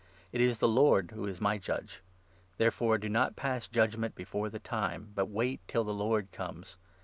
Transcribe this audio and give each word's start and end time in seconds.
It 0.31 0.41
is 0.41 0.57
the 0.57 0.67
Lord 0.67 1.11
who 1.11 1.27
is 1.27 1.39
my 1.39 1.59
judge. 1.59 2.01
Therefore 2.57 2.97
do 2.97 3.07
not 3.07 3.33
5 3.33 3.35
pass 3.35 3.67
judgement 3.67 4.15
before 4.15 4.49
the 4.49 4.57
time, 4.57 5.11
but 5.13 5.29
wait 5.29 5.59
till 5.67 5.83
the 5.83 5.93
Lord 5.93 6.31
comes. 6.31 6.75